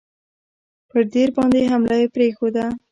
[0.89, 2.65] پر دیر باندي حمله یې پرېښوده.